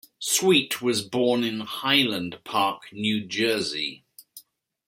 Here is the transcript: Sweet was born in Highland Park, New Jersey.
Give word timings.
Sweet 0.17 0.81
was 0.81 1.03
born 1.03 1.43
in 1.43 1.59
Highland 1.59 2.39
Park, 2.43 2.87
New 2.91 3.23
Jersey. 3.23 4.03